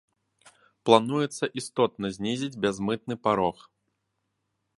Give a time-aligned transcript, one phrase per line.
[0.89, 3.57] Плануецца істотна знізіць бязмытны парог.